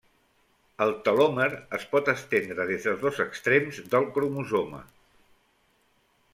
El 0.85 0.93
telòmer 1.07 1.49
es 1.79 1.85
pot 1.91 2.09
estendre 2.15 2.67
des 2.71 2.89
dels 2.89 3.05
dos 3.05 3.21
extrems 3.27 3.79
del 3.95 4.11
cromosoma. 4.17 4.85